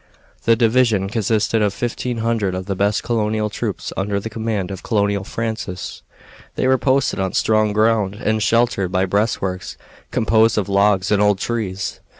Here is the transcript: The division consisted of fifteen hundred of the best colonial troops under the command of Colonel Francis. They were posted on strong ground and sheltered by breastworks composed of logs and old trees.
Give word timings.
The 0.45 0.55
division 0.55 1.09
consisted 1.11 1.61
of 1.61 1.75
fifteen 1.75 2.17
hundred 2.25 2.55
of 2.55 2.65
the 2.65 2.75
best 2.75 3.03
colonial 3.03 3.51
troops 3.51 3.93
under 3.95 4.19
the 4.19 4.31
command 4.31 4.71
of 4.71 4.81
Colonel 4.81 5.23
Francis. 5.23 6.01
They 6.55 6.67
were 6.67 6.79
posted 6.79 7.19
on 7.19 7.33
strong 7.33 7.71
ground 7.71 8.15
and 8.15 8.41
sheltered 8.41 8.91
by 8.91 9.05
breastworks 9.05 9.77
composed 10.09 10.57
of 10.57 10.67
logs 10.67 11.11
and 11.11 11.21
old 11.21 11.37
trees. 11.37 11.99